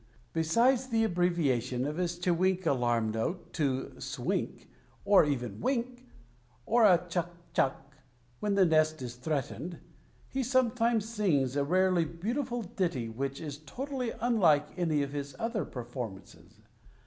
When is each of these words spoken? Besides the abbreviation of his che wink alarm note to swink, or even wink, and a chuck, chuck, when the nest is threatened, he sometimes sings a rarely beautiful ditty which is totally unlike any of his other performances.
Besides 0.33 0.87
the 0.87 1.03
abbreviation 1.03 1.85
of 1.85 1.97
his 1.97 2.17
che 2.17 2.31
wink 2.31 2.65
alarm 2.65 3.11
note 3.11 3.53
to 3.53 4.01
swink, 4.01 4.67
or 5.05 5.23
even 5.25 5.61
wink, 5.61 6.07
and 6.67 6.87
a 6.87 7.05
chuck, 7.07 7.35
chuck, 7.53 7.97
when 8.39 8.55
the 8.55 8.65
nest 8.65 9.03
is 9.03 9.13
threatened, 9.15 9.77
he 10.27 10.41
sometimes 10.41 11.07
sings 11.07 11.55
a 11.55 11.63
rarely 11.63 12.03
beautiful 12.05 12.63
ditty 12.63 13.09
which 13.09 13.39
is 13.39 13.59
totally 13.59 14.09
unlike 14.21 14.69
any 14.75 15.03
of 15.03 15.11
his 15.13 15.35
other 15.37 15.65
performances. 15.65 16.61